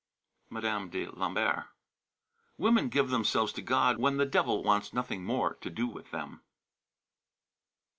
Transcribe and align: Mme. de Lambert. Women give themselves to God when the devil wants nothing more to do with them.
Mme. 0.49 0.87
de 0.89 1.05
Lambert. 1.11 1.67
Women 2.57 2.89
give 2.89 3.11
themselves 3.11 3.53
to 3.53 3.61
God 3.61 3.99
when 3.99 4.17
the 4.17 4.25
devil 4.25 4.63
wants 4.63 4.93
nothing 4.93 5.23
more 5.23 5.57
to 5.61 5.69
do 5.69 5.85
with 5.85 6.09
them. 6.09 6.41